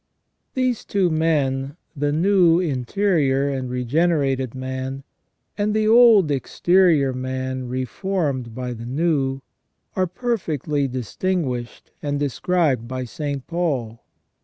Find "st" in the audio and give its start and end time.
13.05-13.45